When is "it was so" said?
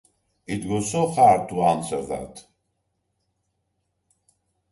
0.47-1.09